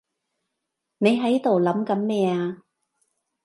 [0.97, 2.63] 你喺度諗緊咩啊？